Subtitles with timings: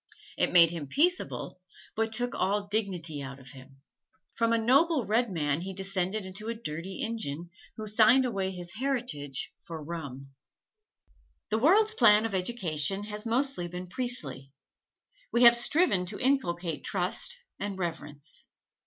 [0.35, 1.61] It made him peaceable,
[1.95, 3.81] but took all dignity out of him.
[4.33, 8.73] From a noble red man he descended into a dirty Injun, who signed away his
[8.73, 10.31] heritage for rum.
[11.49, 14.51] The world's plan of education has mostly been priestly
[15.31, 18.47] we have striven to inculcate trust and reverence.